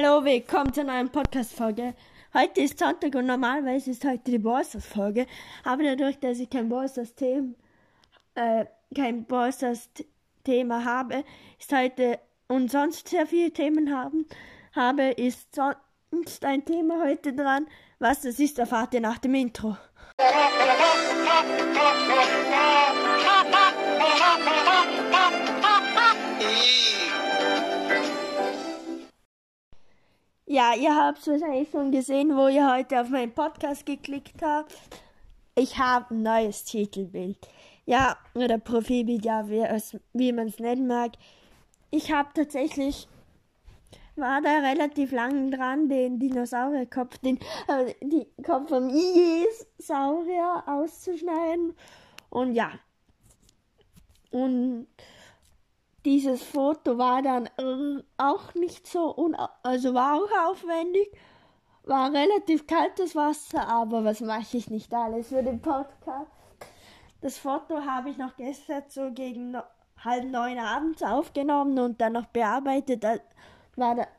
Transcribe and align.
Hallo, 0.00 0.24
willkommen 0.24 0.72
zu 0.72 0.82
einer 0.82 0.92
neuen 0.92 1.08
Podcast-Folge. 1.08 1.92
Heute 2.32 2.60
ist 2.60 2.78
Sonntag 2.78 3.16
und 3.16 3.26
normalerweise 3.26 3.90
ist 3.90 4.04
heute 4.04 4.30
die 4.30 4.38
Ballstars-Folge. 4.38 5.26
Aber 5.64 5.82
dadurch, 5.82 6.20
dass 6.20 6.38
ich 6.38 6.48
kein 6.48 6.68
Ballstars-Thema 6.68 7.54
äh, 8.36 8.66
kein 8.94 9.24
Ballstars-Thema 9.24 10.84
habe, 10.84 11.24
ist 11.58 11.72
heute 11.72 12.20
und 12.46 12.70
sonst 12.70 13.08
sehr 13.08 13.26
viele 13.26 13.50
Themen 13.50 13.92
haben, 13.92 14.26
habe, 14.72 15.08
ist 15.10 15.52
sonst 15.56 16.44
ein 16.44 16.64
Thema 16.64 17.02
heute 17.02 17.32
dran. 17.32 17.66
Was 17.98 18.20
das 18.20 18.38
ist, 18.38 18.60
erfahrt 18.60 18.94
ihr 18.94 19.00
nach 19.00 19.18
dem 19.18 19.34
Intro. 19.34 19.76
Ja, 30.50 30.72
ihr 30.74 30.96
habt 30.96 31.18
es 31.18 31.26
wahrscheinlich 31.26 31.68
schon 31.70 31.92
gesehen, 31.92 32.34
wo 32.34 32.48
ihr 32.48 32.72
heute 32.72 33.02
auf 33.02 33.10
meinen 33.10 33.32
Podcast 33.32 33.84
geklickt 33.84 34.40
habt. 34.40 34.74
Ich 35.54 35.78
habe 35.78 36.14
ein 36.14 36.22
neues 36.22 36.64
Titelbild. 36.64 37.36
Ja, 37.84 38.16
oder 38.34 38.56
Profilbild, 38.56 39.26
ja, 39.26 39.46
wie, 39.46 40.32
man 40.32 40.46
es 40.46 40.58
nennen 40.58 40.86
mag. 40.86 41.12
Ich 41.90 42.10
habe 42.10 42.30
tatsächlich, 42.32 43.08
war 44.16 44.40
da 44.40 44.60
relativ 44.60 45.12
lang 45.12 45.50
dran, 45.50 45.90
den 45.90 46.18
Dinosaurierkopf, 46.18 47.18
den 47.18 47.36
äh, 47.66 47.92
die 48.00 48.26
Kopf 48.42 48.70
vom 48.70 48.88
Saurier 49.76 50.62
auszuschneiden. 50.66 51.74
Und 52.30 52.54
ja. 52.54 52.70
Und 54.30 54.86
dieses 56.08 56.42
Foto 56.42 56.96
war 56.96 57.20
dann 57.20 57.50
äh, 57.58 58.02
auch 58.16 58.54
nicht 58.54 58.86
so, 58.86 59.14
also 59.62 59.92
war 59.92 60.14
auch 60.14 60.50
aufwendig, 60.50 61.10
war 61.84 62.10
relativ 62.10 62.66
kaltes 62.66 63.14
Wasser, 63.14 63.68
aber 63.68 64.04
was 64.04 64.22
mache 64.22 64.56
ich 64.56 64.70
nicht 64.70 64.92
alles 64.94 65.28
für 65.28 65.42
den 65.42 65.60
Podcast? 65.60 66.30
Das 67.20 67.36
Foto 67.36 67.82
habe 67.84 68.08
ich 68.08 68.16
noch 68.16 68.34
gestern 68.38 68.84
so 68.88 69.10
gegen 69.12 69.50
no 69.50 69.60
halb 70.02 70.24
neun 70.24 70.58
abends 70.58 71.02
aufgenommen 71.02 71.78
und 71.78 72.00
dann 72.00 72.14
noch 72.14 72.26
bearbeitet. 72.26 73.04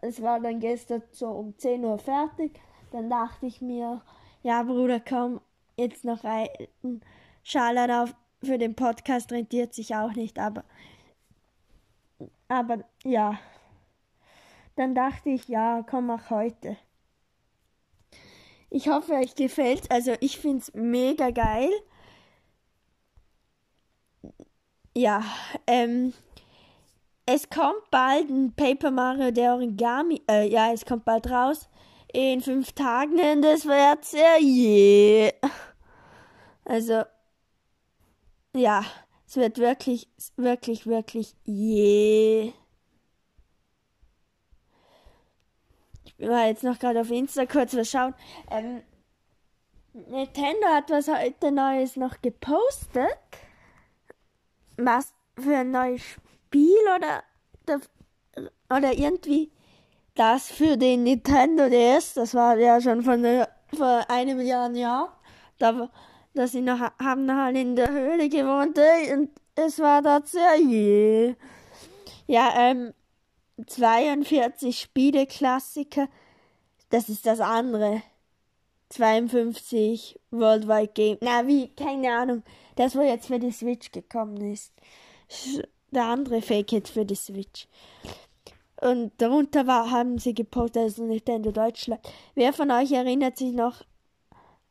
Es 0.01 0.21
war 0.21 0.39
dann 0.41 0.59
gestern 0.59 1.01
so 1.09 1.27
um 1.27 1.57
10 1.57 1.85
Uhr 1.85 1.97
fertig. 1.97 2.59
Dann 2.91 3.09
dachte 3.09 3.47
ich 3.47 3.61
mir, 3.61 4.01
ja 4.43 4.61
Bruder, 4.61 4.99
komm, 4.99 5.41
jetzt 5.75 6.03
noch 6.05 6.23
ein 6.23 6.49
Schalen 7.43 7.89
auf 7.89 8.13
für 8.43 8.57
den 8.59 8.75
Podcast 8.75 9.31
rentiert 9.31 9.73
sich 9.73 9.95
auch 9.95 10.13
nicht, 10.13 10.37
aber 10.37 10.63
aber 12.47 12.83
ja, 13.03 13.39
dann 14.75 14.95
dachte 14.95 15.29
ich, 15.29 15.47
ja, 15.47 15.83
komm, 15.87 16.07
mach 16.07 16.29
heute. 16.29 16.77
Ich 18.69 18.87
hoffe, 18.87 19.13
euch 19.13 19.35
gefällt's. 19.35 19.89
Also 19.89 20.15
ich 20.19 20.39
find's 20.39 20.73
mega 20.73 21.31
geil. 21.31 21.69
Ja, 24.95 25.23
ähm, 25.67 26.13
es 27.25 27.49
kommt 27.49 27.89
bald 27.91 28.29
ein 28.29 28.53
Paper 28.55 28.91
Mario 28.91 29.31
der 29.31 29.53
Origami. 29.53 30.21
Äh, 30.29 30.47
ja, 30.49 30.71
es 30.71 30.85
kommt 30.85 31.05
bald 31.05 31.29
raus. 31.29 31.69
In 32.11 32.41
fünf 32.41 32.71
Tagen 32.73 33.19
und 33.19 33.41
das 33.43 33.65
wird 33.65 34.03
sehr 34.03 34.39
yeah. 34.41 35.31
Also, 36.65 37.03
ja. 38.55 38.83
Es 39.29 39.35
wird 39.35 39.59
wirklich, 39.59 40.09
wirklich, 40.37 40.87
wirklich 40.87 41.35
je. 41.43 42.51
Ich 46.03 46.17
mal 46.17 46.47
jetzt 46.47 46.63
noch 46.63 46.79
gerade 46.79 47.01
auf 47.01 47.11
Insta 47.11 47.45
kurz 47.45 47.75
was 47.75 47.91
schauen. 47.91 48.15
Ähm, 48.49 48.81
Nintendo 49.93 50.65
hat 50.69 50.89
was 50.89 51.07
heute 51.09 51.51
Neues 51.51 51.95
noch 51.95 52.19
gepostet. 52.23 53.19
Was 54.77 55.13
für 55.37 55.57
ein 55.57 55.69
neues 55.69 56.01
Spiel 56.01 56.81
oder, 56.97 57.21
oder 58.75 58.93
irgendwie 58.93 59.51
das 60.15 60.49
für 60.49 60.75
den 60.75 61.03
Nintendo 61.03 61.69
DS. 61.69 62.15
Das 62.15 62.33
war 62.33 62.57
ja 62.57 62.81
schon 62.81 63.03
von 63.03 63.21
der, 63.21 63.47
vor 63.77 64.09
einem 64.09 64.41
Jahr, 64.41 64.71
Jahr. 64.71 65.15
Da 65.59 65.91
dass 66.33 66.51
sie 66.51 66.61
noch 66.61 66.79
haben 66.79 67.25
noch 67.25 67.49
in 67.49 67.75
der 67.75 67.91
Höhle 67.91 68.29
gewohnt 68.29 68.77
und 69.13 69.29
es 69.55 69.79
war 69.79 70.01
dort 70.01 70.27
sehr 70.27 70.57
je. 70.57 71.35
Ja, 72.27 72.53
ähm, 72.55 72.93
42 73.65 74.79
Spieleklassiker, 74.79 76.07
das 76.89 77.09
ist 77.09 77.25
das 77.25 77.39
andere. 77.39 78.01
52 78.89 80.19
Worldwide 80.31 80.93
Game. 80.93 81.17
Na, 81.21 81.45
wie, 81.45 81.69
keine 81.69 82.11
Ahnung. 82.11 82.43
Das, 82.75 82.95
wo 82.95 83.01
jetzt 83.01 83.27
für 83.27 83.39
die 83.39 83.51
Switch 83.51 83.91
gekommen 83.91 84.53
ist. 84.53 84.73
Der 85.91 86.05
andere 86.05 86.41
Fake 86.41 86.71
It 86.73 86.87
für 86.87 87.05
die 87.05 87.15
Switch. 87.15 87.67
Und 88.81 89.11
darunter 89.17 89.67
war, 89.67 89.91
haben 89.91 90.17
sie 90.17 90.33
gepostet, 90.33 90.83
also 90.83 91.03
Nintendo 91.03 91.51
Deutschland. 91.51 92.01
Wer 92.35 92.53
von 92.53 92.71
euch 92.71 92.91
erinnert 92.91 93.37
sich 93.37 93.51
noch 93.51 93.83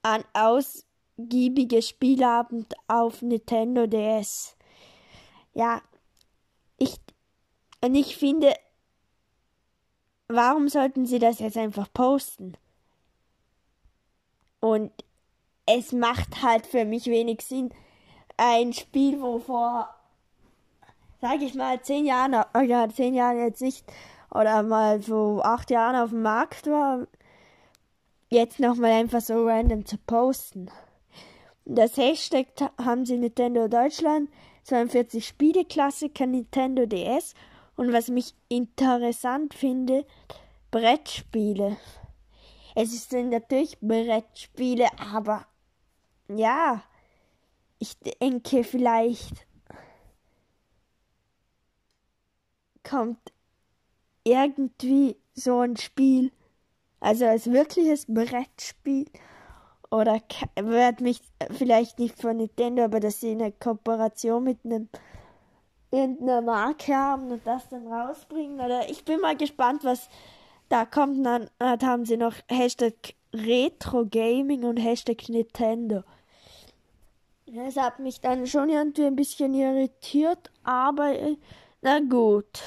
an 0.02 0.24
aus 0.32 0.84
ausgiebige 1.18 1.82
Spielabend 1.82 2.74
auf 2.86 3.22
Nintendo 3.22 3.86
DS. 3.86 4.56
Ja, 5.54 5.82
ich 6.76 7.00
und 7.80 7.94
ich 7.94 8.16
finde, 8.16 8.54
warum 10.28 10.68
sollten 10.68 11.06
sie 11.06 11.18
das 11.18 11.38
jetzt 11.38 11.56
einfach 11.56 11.92
posten? 11.92 12.56
Und 14.60 14.92
es 15.66 15.92
macht 15.92 16.42
halt 16.42 16.66
für 16.66 16.84
mich 16.84 17.06
wenig 17.06 17.42
Sinn, 17.42 17.70
ein 18.36 18.72
Spiel, 18.72 19.20
wo 19.20 19.38
vor, 19.38 19.88
sag 21.20 21.40
ich 21.40 21.54
mal, 21.54 21.80
zehn 21.82 22.06
Jahren, 22.06 22.34
oder 22.54 22.88
zehn 22.90 23.14
Jahren 23.14 23.38
jetzt 23.38 23.62
nicht, 23.62 23.84
oder 24.32 24.62
mal 24.62 25.00
so 25.02 25.40
acht 25.42 25.70
Jahren 25.70 25.96
auf 25.96 26.10
dem 26.10 26.22
Markt 26.22 26.66
war, 26.66 27.06
jetzt 28.28 28.58
nochmal 28.58 28.92
einfach 28.92 29.20
so 29.20 29.46
random 29.46 29.86
zu 29.86 29.98
posten. 29.98 30.68
Das 31.70 31.98
Hashtag 31.98 32.46
haben 32.82 33.04
sie 33.04 33.18
Nintendo 33.18 33.68
Deutschland, 33.68 34.30
42 34.62 35.26
Spieleklassiker 35.26 36.26
Nintendo 36.26 36.86
DS 36.86 37.34
und 37.76 37.92
was 37.92 38.08
mich 38.08 38.34
interessant 38.48 39.52
finde, 39.52 40.06
Brettspiele. 40.70 41.76
Es 42.74 43.10
sind 43.10 43.28
natürlich 43.28 43.78
Brettspiele, 43.82 44.88
aber 44.98 45.46
ja, 46.34 46.82
ich 47.78 47.98
denke 47.98 48.64
vielleicht 48.64 49.46
kommt 52.82 53.20
irgendwie 54.24 55.18
so 55.34 55.60
ein 55.60 55.76
Spiel, 55.76 56.32
also 56.98 57.26
als 57.26 57.50
wirkliches 57.50 58.06
Brettspiel 58.06 59.04
oder 59.90 60.20
wird 60.56 61.00
mich 61.00 61.20
vielleicht 61.50 61.98
nicht 61.98 62.20
von 62.20 62.36
Nintendo, 62.36 62.84
aber 62.84 63.00
dass 63.00 63.20
sie 63.20 63.30
eine 63.32 63.52
Kooperation 63.52 64.44
mit 64.44 64.64
einem 64.64 64.88
irgendeiner 65.90 66.42
Marke 66.42 66.94
haben 66.94 67.30
und 67.30 67.46
das 67.46 67.68
dann 67.68 67.86
rausbringen. 67.86 68.60
Oder 68.60 68.88
ich 68.90 69.04
bin 69.04 69.20
mal 69.20 69.36
gespannt, 69.36 69.84
was 69.84 70.08
da 70.68 70.84
kommt. 70.84 71.24
Dann, 71.24 71.48
dann 71.58 71.80
haben 71.80 72.04
sie 72.04 72.16
noch 72.16 72.34
Hashtag 72.48 73.14
Retro 73.32 74.06
Gaming 74.06 74.64
und 74.64 74.76
Hashtag 74.76 75.28
Nintendo. 75.28 76.02
Das 77.46 77.76
hat 77.76 77.98
mich 77.98 78.20
dann 78.20 78.46
schon 78.46 78.68
irgendwie 78.68 79.06
ein 79.06 79.16
bisschen 79.16 79.54
irritiert, 79.54 80.50
aber 80.64 81.14
na 81.80 82.00
gut. 82.00 82.62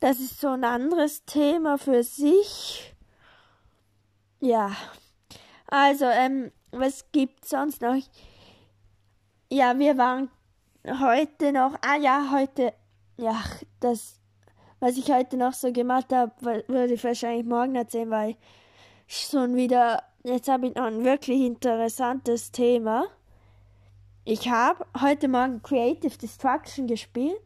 Das 0.00 0.18
ist 0.18 0.40
so 0.40 0.48
ein 0.48 0.64
anderes 0.64 1.24
Thema 1.24 1.78
für 1.78 2.02
sich. 2.02 2.94
Ja. 4.40 4.72
Also, 5.70 6.06
ähm, 6.06 6.50
was 6.72 7.04
gibt's 7.12 7.50
sonst 7.50 7.82
noch? 7.82 7.96
Ja, 9.50 9.78
wir 9.78 9.98
waren 9.98 10.30
heute 10.84 11.52
noch, 11.52 11.74
ah 11.82 11.96
ja, 11.96 12.30
heute, 12.32 12.72
ja, 13.18 13.42
das, 13.80 14.18
was 14.80 14.96
ich 14.96 15.10
heute 15.10 15.36
noch 15.36 15.52
so 15.52 15.70
gemacht 15.72 16.12
habe, 16.12 16.32
würde 16.68 16.94
ich 16.94 17.04
wahrscheinlich 17.04 17.44
morgen 17.44 17.74
erzählen, 17.74 18.10
weil 18.10 18.36
schon 19.06 19.56
wieder, 19.56 20.02
jetzt 20.24 20.48
habe 20.48 20.68
ich 20.68 20.74
noch 20.74 20.84
ein 20.84 21.04
wirklich 21.04 21.40
interessantes 21.42 22.50
Thema. 22.50 23.06
Ich 24.24 24.50
habe 24.50 24.86
heute 25.00 25.28
Morgen 25.28 25.62
Creative 25.62 26.16
Destruction 26.16 26.86
gespielt 26.86 27.40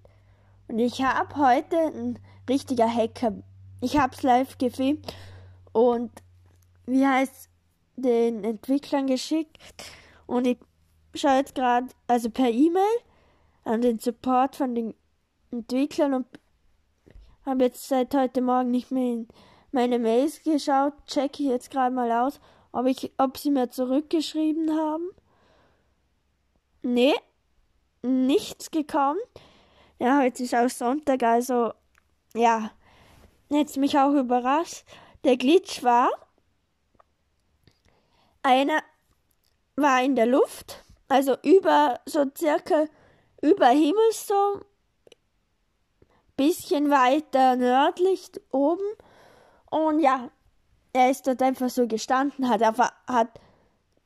und 0.69 0.79
ich 0.79 1.03
habe 1.03 1.37
heute 1.37 1.77
ein 1.77 2.19
richtiger 2.49 2.93
Hacker. 2.93 3.35
Ich 3.81 3.99
habe 3.99 4.15
es 4.15 4.23
live 4.23 4.59
gefilmt 4.59 5.13
und 5.73 6.11
wie 6.87 7.07
heißt 7.07 7.52
den 8.03 8.45
Entwicklern 8.45 9.07
geschickt 9.07 9.59
und 10.27 10.47
ich 10.47 10.59
schaue 11.15 11.37
jetzt 11.37 11.55
gerade, 11.55 11.89
also 12.07 12.31
per 12.31 12.51
E-Mail 12.51 12.99
an 13.65 13.81
den 13.81 13.99
Support 13.99 14.57
von 14.57 14.75
den 14.75 14.95
Entwicklern 15.51 16.15
und 16.15 16.27
habe 17.45 17.65
jetzt 17.65 17.89
seit 17.89 18.15
heute 18.15 18.41
Morgen 18.41 18.71
nicht 18.71 18.91
mehr 18.91 19.25
meine 19.73 19.99
Mails 19.99 20.43
geschaut, 20.43 20.95
checke 21.07 21.43
ich 21.43 21.49
jetzt 21.49 21.71
gerade 21.71 21.95
mal 21.95 22.11
aus, 22.13 22.41
ob, 22.73 22.87
ich, 22.87 23.13
ob 23.19 23.39
sie 23.39 23.51
mir 23.51 23.71
zurückgeschrieben 23.71 24.77
haben. 24.77 25.11
Nee, 26.83 27.15
nichts 28.03 28.71
gekommen. 28.71 29.21
Ja, 29.99 30.21
heute 30.21 30.43
ist 30.43 30.55
auch 30.55 30.69
Sonntag, 30.69 31.23
also 31.23 31.73
ja, 32.35 32.71
jetzt 33.49 33.77
mich 33.77 33.99
auch 33.99 34.15
überrascht. 34.15 34.85
Der 35.25 35.37
Glitch 35.37 35.83
war, 35.83 36.09
einer 38.43 38.83
war 39.77 40.03
in 40.03 40.17
der 40.17 40.27
Luft, 40.27 40.85
also 41.09 41.37
über 41.43 42.01
so 42.07 42.27
circa 42.37 42.87
über 43.41 43.69
Himmelsturm, 43.69 44.63
bisschen 46.37 46.91
weiter 46.91 47.57
nördlich 47.57 48.31
oben. 48.51 48.85
Und 49.71 50.01
ja, 50.01 50.31
er 50.93 51.11
ist 51.11 51.27
dort 51.27 51.43
einfach 51.43 51.71
so 51.71 51.87
gestanden, 51.87 52.49
hat 52.49 52.63
einfach, 52.63 52.93
hat, 53.07 53.29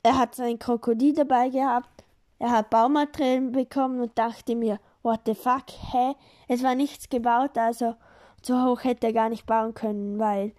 er 0.03 0.19
hat 0.19 0.35
sein 0.35 0.59
Krokodil 0.59 1.15
dabei 1.15 1.49
gehabt, 1.49 2.05
er 2.39 2.51
hat 2.51 2.71
Baumaterialien 2.71 3.53
bekommen 3.53 4.01
und 4.01 4.19
dachte 4.19 4.55
mir, 4.55 4.79
what 5.03 5.21
the 5.27 5.35
fuck, 5.35 5.65
hä? 5.93 6.15
Es 6.49 6.63
war 6.63 6.75
nichts 6.75 7.09
gebaut, 7.09 7.57
also 7.57 7.97
so 8.43 8.63
hoch 8.63 8.85
hätte 8.85 9.09
er 9.09 9.13
gar 9.13 9.29
nicht 9.29 9.47
bauen 9.47 9.75
können, 9.75 10.19
weil, 10.19 10.53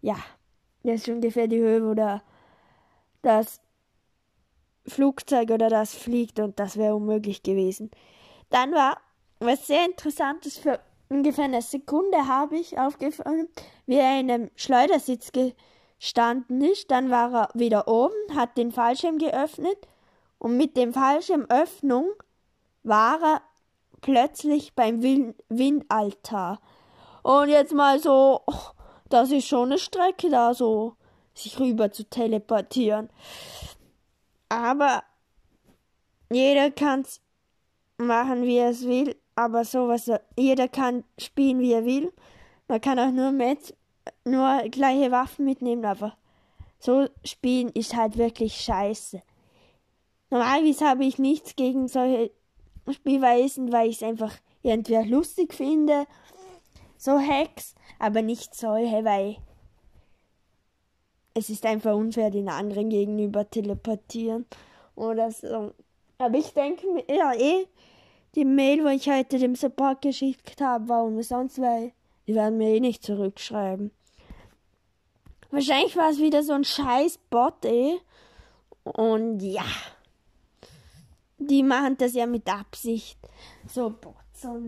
ja, 0.00 0.16
das 0.82 0.96
ist 0.96 1.08
ungefähr 1.08 1.48
die 1.48 1.58
Höhe, 1.58 1.84
wo 1.84 1.94
der, 1.94 2.22
das 3.24 3.60
Flugzeug 4.86 5.50
oder 5.50 5.68
das 5.68 5.94
fliegt 5.94 6.40
und 6.40 6.58
das 6.58 6.76
wäre 6.76 6.94
unmöglich 6.94 7.42
gewesen. 7.42 7.90
Dann 8.50 8.72
war 8.72 8.98
was 9.40 9.66
sehr 9.66 9.84
Interessantes 9.84 10.58
für 10.58 10.78
ungefähr 11.08 11.44
eine 11.44 11.62
Sekunde 11.62 12.26
habe 12.26 12.56
ich 12.56 12.78
aufgefallen, 12.78 13.48
wie 13.86 13.96
er 13.96 14.20
in 14.20 14.30
einem 14.30 14.50
Schleudersitz 14.56 15.32
gestanden 15.32 16.62
ist. 16.62 16.90
Dann 16.90 17.10
war 17.10 17.32
er 17.34 17.48
wieder 17.54 17.88
oben, 17.88 18.14
hat 18.34 18.56
den 18.56 18.72
Fallschirm 18.72 19.18
geöffnet 19.18 19.78
und 20.38 20.56
mit 20.56 20.76
dem 20.76 20.92
Fallschirmöffnung 20.92 22.10
war 22.82 23.22
er 23.22 23.42
plötzlich 24.00 24.74
beim 24.74 25.02
Windaltar. 25.02 26.60
Und 27.22 27.48
jetzt 27.48 27.72
mal 27.72 27.98
so, 27.98 28.42
oh, 28.46 28.70
das 29.08 29.30
ist 29.30 29.46
schon 29.46 29.70
eine 29.70 29.78
Strecke 29.78 30.28
da 30.28 30.52
so, 30.52 30.96
sich 31.34 31.58
rüber 31.58 31.90
zu 31.92 32.04
teleportieren. 32.04 33.10
Aber 34.48 35.02
jeder 36.30 36.70
kann's 36.70 37.20
machen, 37.98 38.42
wie 38.44 38.58
er 38.58 38.70
es 38.70 38.86
will. 38.86 39.16
Aber 39.36 39.64
sowas, 39.64 40.10
jeder 40.36 40.68
kann 40.68 41.04
spielen, 41.18 41.58
wie 41.60 41.72
er 41.72 41.84
will. 41.84 42.12
Man 42.68 42.80
kann 42.80 42.98
auch 42.98 43.10
nur 43.10 43.32
mit, 43.32 43.76
nur 44.24 44.62
gleiche 44.70 45.10
Waffen 45.10 45.44
mitnehmen, 45.44 45.84
aber 45.84 46.16
so 46.78 47.08
spielen 47.24 47.70
ist 47.70 47.96
halt 47.96 48.16
wirklich 48.16 48.60
scheiße. 48.60 49.22
Normalerweise 50.30 50.86
habe 50.86 51.04
ich 51.04 51.18
nichts 51.18 51.56
gegen 51.56 51.88
solche 51.88 52.30
Spielweisen, 52.90 53.72
weil 53.72 53.88
ich 53.88 53.96
es 53.96 54.02
einfach 54.02 54.36
irgendwie 54.62 54.96
lustig 55.08 55.54
finde. 55.54 56.06
So 56.96 57.18
Hacks, 57.18 57.74
aber 57.98 58.22
nicht 58.22 58.54
solche, 58.54 59.04
weil 59.04 59.36
es 61.34 61.50
ist 61.50 61.66
einfach 61.66 61.94
unfair 61.94 62.30
den 62.30 62.48
anderen 62.48 62.90
gegenüber 62.90 63.48
teleportieren 63.48 64.46
oder 64.94 65.30
so. 65.30 65.72
Aber 66.18 66.38
ich 66.38 66.52
denke 66.54 66.86
mir, 66.86 67.04
ja, 67.08 67.34
eh, 67.34 67.66
die 68.34 68.44
Mail, 68.44 68.84
wo 68.84 68.88
ich 68.88 69.08
heute 69.08 69.38
dem 69.38 69.54
Support 69.56 70.02
geschickt 70.02 70.60
habe, 70.60 70.88
war 70.88 71.04
umsonst, 71.04 71.60
weil 71.60 71.92
die 72.26 72.34
werden 72.34 72.58
mir 72.58 72.74
eh 72.74 72.80
nicht 72.80 73.02
zurückschreiben. 73.02 73.90
Wahrscheinlich 75.50 75.96
war 75.96 76.10
es 76.10 76.18
wieder 76.18 76.42
so 76.42 76.52
ein 76.52 76.64
scheiß 76.64 77.18
Bot, 77.30 77.64
eh. 77.64 77.98
Und 78.82 79.40
ja. 79.40 79.64
Die 81.38 81.62
machen 81.62 81.96
das 81.96 82.14
ja 82.14 82.26
mit 82.26 82.48
Absicht. 82.48 83.18
So 83.68 83.90
Bots 83.90 84.24
so, 84.34 84.60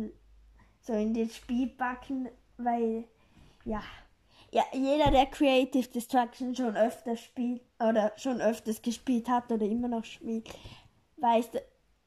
so 0.81 0.93
in 0.95 1.13
den 1.13 1.29
Spiel 1.29 1.67
backen, 1.67 2.29
weil, 2.57 3.05
ja. 3.65 3.83
Ja, 4.57 4.65
jeder, 4.73 5.11
der 5.11 5.27
Creative 5.27 5.87
Destruction 5.87 6.57
schon 6.57 6.79
öfter 6.79 7.15
spielt 7.15 7.61
oder 7.79 8.11
schon 8.17 8.41
öfters 8.41 8.81
gespielt 8.81 9.29
hat 9.29 9.53
oder 9.53 9.67
immer 9.67 9.87
noch 9.87 10.05
spielt, 10.05 10.49
weiß, 11.19 11.51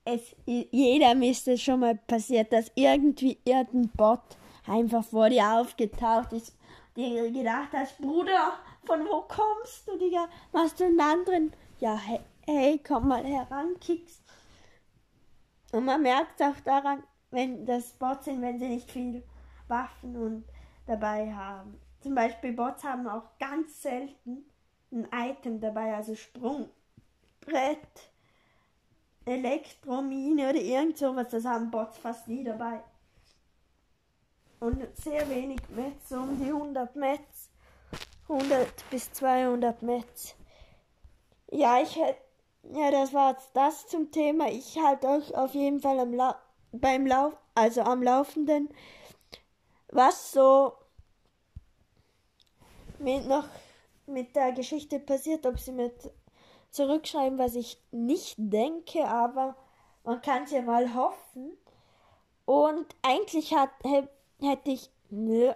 es, 0.05 0.35
jeder 0.47 1.13
müsste 1.13 1.59
schon 1.59 1.81
mal 1.81 1.93
passiert, 1.93 2.51
dass 2.51 2.71
irgendwie 2.73 3.37
irgendein 3.45 3.89
Bot 3.89 4.21
einfach 4.65 5.03
vor 5.03 5.29
dir 5.29 5.47
aufgetaucht 5.47 6.33
ist, 6.33 6.57
dir 6.95 7.29
gedacht 7.29 7.69
hast, 7.73 7.99
Bruder, 7.99 8.53
von 8.83 9.05
wo 9.05 9.21
kommst 9.27 9.87
du, 9.87 9.99
Digga? 9.99 10.27
Machst 10.51 10.79
du 10.79 10.85
einen 10.85 10.99
anderen? 10.99 11.53
Ja, 11.77 11.99
hey, 11.99 12.19
hey 12.47 12.79
komm 12.79 13.09
mal 13.09 13.23
heran, 13.23 13.79
Kicks. 13.79 14.23
Und 15.71 15.85
man 15.85 16.01
merkt 16.01 16.41
auch 16.41 16.59
daran, 16.65 17.03
wenn 17.29 17.67
das 17.67 17.93
Bots 17.93 18.25
sind, 18.25 18.41
wenn 18.41 18.57
sie 18.57 18.69
nicht 18.69 18.89
viel 18.89 19.23
Waffen 19.67 20.15
und 20.15 20.45
dabei 20.87 21.31
haben. 21.31 21.79
Zum 22.01 22.15
Beispiel 22.15 22.53
Bots 22.53 22.83
haben 22.83 23.07
auch 23.07 23.37
ganz 23.39 23.81
selten 23.81 24.45
ein 24.91 25.07
Item 25.13 25.59
dabei, 25.59 25.95
also 25.95 26.15
Sprungbrett, 26.15 26.71
Elektromine 29.25 30.49
oder 30.49 30.59
irgend 30.59 30.97
sowas, 30.97 31.27
das 31.29 31.45
haben 31.45 31.69
Bots 31.69 31.97
fast 31.97 32.27
nie 32.27 32.43
dabei. 32.43 32.81
Und 34.59 34.85
sehr 34.97 35.29
wenig 35.29 35.61
Metz, 35.69 36.11
um 36.11 36.37
die 36.37 36.51
100 36.51 36.95
Metz. 36.95 37.49
100 38.27 38.89
bis 38.89 39.11
200 39.13 39.81
Metz. 39.81 40.35
Ja, 41.51 41.81
ich 41.81 41.95
hätte, 41.95 42.19
ja, 42.63 42.91
das 42.91 43.13
war 43.13 43.37
das 43.53 43.87
zum 43.87 44.11
Thema. 44.11 44.49
Ich 44.49 44.77
halte 44.77 45.07
euch 45.07 45.35
auf 45.35 45.53
jeden 45.53 45.79
Fall 45.79 45.99
am 45.99 46.13
La 46.13 46.39
beim 46.71 47.07
Lauf, 47.07 47.35
also 47.55 47.81
am 47.81 48.03
Laufenden, 48.03 48.69
was 49.91 50.31
so 50.31 50.73
mit 52.99 53.27
noch 53.27 53.45
mit 54.09 54.35
der 54.35 54.51
Geschichte 54.51 54.99
passiert, 54.99 55.45
ob 55.45 55.59
sie 55.59 55.71
mir 55.71 55.91
zurückschreiben, 56.71 57.37
was 57.37 57.55
ich 57.55 57.81
nicht 57.91 58.35
denke, 58.37 59.07
aber 59.07 59.55
man 60.03 60.21
kann 60.21 60.43
es 60.43 60.51
ja 60.51 60.61
mal 60.61 60.93
hoffen. 60.93 61.57
Und 62.45 62.85
eigentlich 63.01 63.53
hat, 63.53 63.69
hätte 64.41 64.71
ich, 64.71 64.89
nö, 65.09 65.53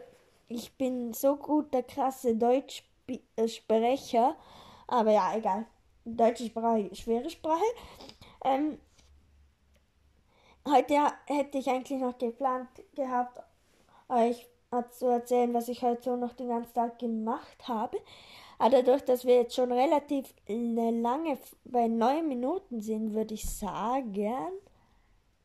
ich 0.48 0.78
bin 0.78 1.14
so 1.14 1.36
gut 1.36 1.74
der 1.74 1.84
krasse 1.84 2.36
Deutschsprecher, 2.36 4.36
aber 4.88 5.12
ja, 5.12 5.36
egal. 5.36 5.66
Deutsche 6.06 6.46
Sprache, 6.46 6.94
schwere 6.94 7.30
Sprache. 7.30 7.64
Ähm, 8.44 8.78
heute 10.68 10.96
hätte 11.26 11.58
ich 11.58 11.70
eigentlich 11.70 12.00
noch 12.00 12.18
geplant 12.18 12.70
gehabt, 12.94 13.42
euch 14.10 14.48
zu 14.90 15.08
erzählen, 15.08 15.54
was 15.54 15.68
ich 15.68 15.82
heute 15.84 16.04
so 16.04 16.16
noch 16.16 16.34
den 16.34 16.50
ganzen 16.50 16.74
Tag 16.74 17.00
gemacht 17.00 17.68
habe. 17.68 17.98
Aber 18.60 18.70
dadurch, 18.70 19.04
dass 19.04 19.26
wir 19.26 19.36
jetzt 19.36 19.56
schon 19.56 19.72
relativ 19.72 20.34
lange 20.48 21.38
bei 21.66 21.88
neun 21.88 22.28
Minuten 22.28 22.82
sind, 22.82 23.14
würde 23.14 23.34
ich 23.34 23.50
sagen, 23.50 24.52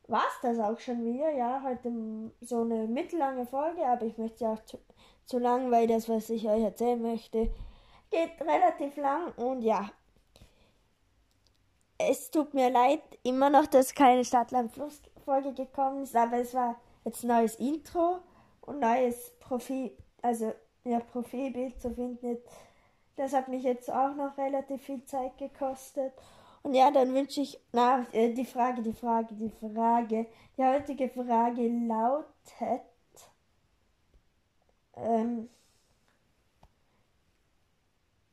war 0.06 0.24
es 0.28 0.40
das 0.42 0.58
auch 0.58 0.78
schon 0.78 1.04
wieder. 1.04 1.30
Ja, 1.30 1.62
heute 1.62 1.92
so 2.40 2.62
eine 2.62 2.86
mittellange 2.86 3.46
Folge, 3.46 3.84
aber 3.86 4.06
ich 4.06 4.16
möchte 4.18 4.44
ja 4.44 4.52
auch 4.52 4.64
zu, 4.64 4.78
zu 5.24 5.38
lang, 5.38 5.70
weil 5.70 5.86
das, 5.86 6.08
was 6.08 6.30
ich 6.30 6.48
euch 6.48 6.62
erzählen 6.62 7.00
möchte, 7.00 7.50
geht 8.10 8.40
relativ 8.40 8.96
lang 8.96 9.32
und 9.36 9.62
ja. 9.62 9.90
Es 11.98 12.30
tut 12.30 12.54
mir 12.54 12.70
leid, 12.70 13.02
immer 13.24 13.50
noch, 13.50 13.66
dass 13.66 13.94
keine 13.94 14.24
Stadtland-Fluss-Folge 14.24 15.52
gekommen 15.52 16.04
ist, 16.04 16.14
aber 16.14 16.38
es 16.38 16.54
war 16.54 16.76
jetzt 17.04 17.24
neues 17.24 17.56
Intro 17.56 18.20
und 18.68 18.80
neues 18.80 19.30
Profil, 19.40 19.90
also 20.22 20.52
ja, 20.84 21.00
Profilbild 21.00 21.80
zu 21.80 21.90
finden. 21.90 22.38
Das 23.16 23.32
hat 23.32 23.48
mich 23.48 23.64
jetzt 23.64 23.90
auch 23.90 24.14
noch 24.14 24.36
relativ 24.38 24.82
viel 24.82 25.04
Zeit 25.04 25.36
gekostet. 25.38 26.12
Und 26.62 26.74
ja, 26.74 26.90
dann 26.90 27.14
wünsche 27.14 27.40
ich, 27.40 27.58
na, 27.72 28.06
äh, 28.12 28.32
die 28.32 28.44
Frage, 28.44 28.82
die 28.82 28.92
Frage, 28.92 29.34
die 29.34 29.50
Frage. 29.50 30.26
Die 30.56 30.64
heutige 30.64 31.08
Frage 31.08 31.68
lautet, 31.68 32.82
ähm, 34.96 35.48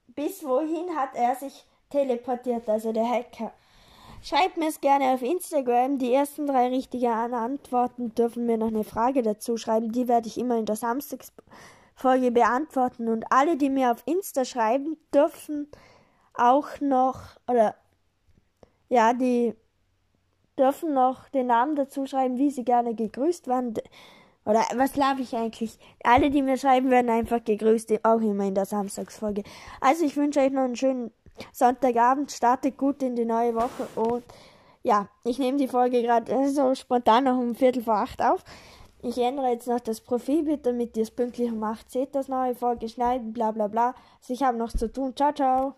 bis 0.07 0.43
wohin 0.43 0.95
hat 0.95 1.15
er 1.15 1.35
sich 1.35 1.65
teleportiert, 1.89 2.67
also 2.69 2.91
der 2.91 3.07
Hacker? 3.09 3.53
Schreibt 4.27 4.57
mir 4.57 4.69
es 4.69 4.81
gerne 4.81 5.13
auf 5.13 5.21
Instagram. 5.21 5.99
Die 5.99 6.11
ersten 6.11 6.47
drei 6.47 6.69
richtigen 6.69 7.11
Antworten 7.11 8.15
dürfen 8.15 8.47
mir 8.47 8.57
noch 8.57 8.69
eine 8.69 8.83
Frage 8.83 9.21
dazu 9.21 9.55
schreiben. 9.55 9.91
Die 9.91 10.07
werde 10.07 10.27
ich 10.27 10.39
immer 10.39 10.57
in 10.57 10.65
der 10.65 10.75
Samstags 10.75 11.31
Folge 11.93 12.31
beantworten. 12.31 13.07
Und 13.07 13.25
alle, 13.29 13.55
die 13.55 13.69
mir 13.69 13.91
auf 13.91 14.01
Insta 14.07 14.43
schreiben, 14.43 14.97
dürfen 15.13 15.69
auch 16.33 16.81
noch, 16.81 17.19
oder 17.47 17.75
ja, 18.89 19.13
die 19.13 19.53
dürfen 20.57 20.95
noch 20.95 21.29
den 21.29 21.45
Namen 21.45 21.75
dazu 21.75 22.07
schreiben, 22.07 22.39
wie 22.39 22.49
sie 22.49 22.65
gerne 22.65 22.95
gegrüßt 22.95 23.45
werden. 23.45 23.75
Oder 24.43 24.63
was 24.75 24.95
laufe 24.95 25.21
ich 25.21 25.35
eigentlich? 25.35 25.77
Alle, 26.03 26.31
die 26.31 26.41
mir 26.41 26.57
schreiben, 26.57 26.89
werden 26.89 27.11
einfach 27.11 27.43
gegrüßt, 27.43 28.03
auch 28.03 28.21
immer 28.21 28.45
in 28.45 28.55
der 28.55 28.65
Samstagsfolge. 28.65 29.43
Also 29.81 30.03
ich 30.03 30.17
wünsche 30.17 30.39
euch 30.39 30.51
noch 30.51 30.63
einen 30.63 30.75
schönen 30.75 31.11
Sonntagabend, 31.51 32.31
startet 32.31 32.77
gut 32.77 33.01
in 33.03 33.15
die 33.15 33.25
neue 33.25 33.55
Woche 33.55 33.87
und 33.95 34.23
ja, 34.83 35.09
ich 35.23 35.39
nehme 35.39 35.57
die 35.57 35.67
Folge 35.67 36.01
gerade 36.03 36.49
so 36.49 36.75
spontan 36.75 37.23
noch 37.23 37.37
um 37.37 37.55
Viertel 37.55 37.83
vor 37.83 37.95
acht 37.95 38.21
auf. 38.21 38.43
Ich 39.01 39.17
ändere 39.17 39.49
jetzt 39.49 39.67
noch 39.67 39.79
das 39.79 40.01
Profilbild, 40.01 40.65
damit 40.65 40.95
ihr 40.97 41.03
es 41.03 41.11
pünktlich 41.11 41.51
um 41.51 41.63
acht 41.63 41.91
seht, 41.91 42.15
das 42.15 42.27
neue 42.27 42.55
Folge 42.55 42.89
schneiden, 42.89 43.33
bla 43.33 43.51
bla 43.51 43.67
bla. 43.67 43.95
Also 44.19 44.33
ich 44.33 44.43
habe 44.43 44.57
noch 44.57 44.71
zu 44.71 44.91
tun. 44.91 45.15
Ciao, 45.15 45.33
ciao. 45.33 45.75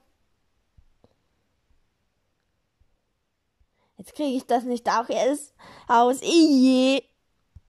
Jetzt 3.97 4.13
kriege 4.13 4.37
ich 4.37 4.45
das 4.45 4.63
nicht 4.63 4.89
auch 4.89 5.09
erst 5.09 5.53
aus. 5.87 6.21
Ije. 6.21 7.03